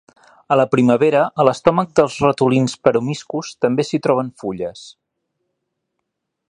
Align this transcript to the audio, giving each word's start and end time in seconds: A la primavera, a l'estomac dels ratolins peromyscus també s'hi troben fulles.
A 0.53 0.55
la 0.59 0.63
primavera, 0.75 1.19
a 1.41 1.45
l'estomac 1.49 1.91
dels 1.99 2.15
ratolins 2.25 2.75
peromyscus 2.87 3.53
també 3.67 3.87
s'hi 3.89 4.01
troben 4.07 4.35
fulles. 4.45 4.89